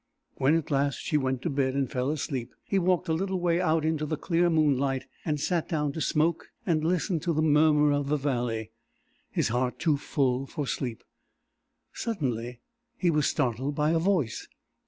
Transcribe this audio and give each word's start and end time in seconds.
When 0.37 0.55
at 0.55 0.71
last 0.71 0.95
she 0.99 1.15
went 1.15 1.43
to 1.43 1.49
bed, 1.51 1.75
and 1.75 1.87
fell 1.87 2.09
asleep, 2.09 2.55
he 2.65 2.79
walked 2.79 3.07
a 3.07 3.13
little 3.13 3.39
way 3.39 3.61
out 3.61 3.85
into 3.85 4.07
the 4.07 4.17
clear 4.17 4.49
moonlight 4.49 5.05
and 5.25 5.39
sat 5.39 5.69
down 5.69 5.91
to 5.91 6.01
smoke 6.01 6.49
and 6.65 6.83
listen 6.83 7.19
to 7.19 7.33
the 7.33 7.43
murmur 7.43 7.91
of 7.93 8.07
the 8.09 8.17
valley, 8.17 8.71
his 9.29 9.49
heart 9.49 9.77
too 9.77 9.97
full 9.97 10.47
for 10.47 10.65
sleep. 10.65 11.03
Suddenly 11.93 12.61
he 12.97 13.11
was 13.11 13.27
startled 13.27 13.75
by 13.75 13.91
a 13.91 13.99
voice. 13.99 14.47